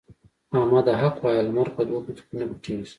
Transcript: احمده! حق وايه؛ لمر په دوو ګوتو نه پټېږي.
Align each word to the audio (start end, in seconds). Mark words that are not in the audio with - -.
احمده! 0.59 0.93
حق 1.01 1.17
وايه؛ 1.25 1.41
لمر 1.47 1.67
په 1.75 1.81
دوو 1.87 2.03
ګوتو 2.05 2.23
نه 2.39 2.45
پټېږي. 2.49 2.87